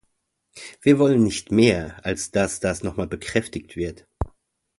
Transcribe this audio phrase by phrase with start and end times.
[0.81, 4.07] Wir wollen nicht mehr, als dass das nochmals bekräftigt wird.